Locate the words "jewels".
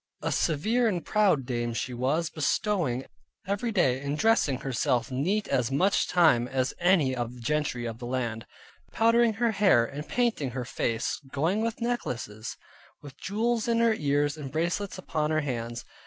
13.17-13.67